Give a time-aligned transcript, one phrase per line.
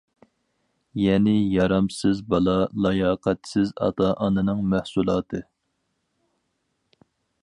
[1.01, 2.55] يەنى يارامسىز بالا
[2.85, 5.43] لاياقەتسىز ئاتا-ئانىنىڭ مەھسۇلاتى.